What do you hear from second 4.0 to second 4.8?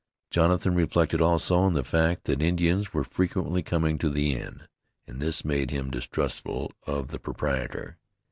the inn,